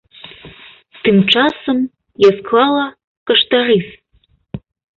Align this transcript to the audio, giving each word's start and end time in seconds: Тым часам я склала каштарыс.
Тым 1.03 1.17
часам 1.35 1.77
я 2.27 2.31
склала 2.39 2.87
каштарыс. 3.27 3.87